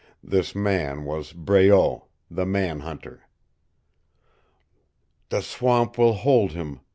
This 0.23 0.55
man 0.55 1.05
was 1.05 1.31
Breault, 1.31 2.07
the 2.27 2.47
man 2.47 2.79
hunter. 2.79 3.27
"The 5.29 5.41
swamp 5.41 5.95
will 5.95 6.13
hold 6.13 6.53
him!" 6.53 6.79